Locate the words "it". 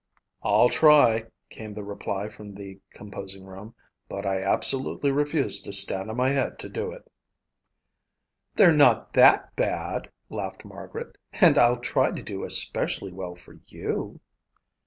6.91-7.07